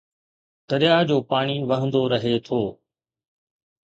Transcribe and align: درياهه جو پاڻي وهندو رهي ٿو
درياهه 0.69 1.03
جو 1.09 1.17
پاڻي 1.29 1.57
وهندو 1.69 2.01
رهي 2.13 2.33
ٿو 2.45 2.59